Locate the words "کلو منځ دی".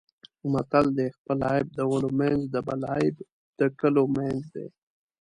3.79-4.67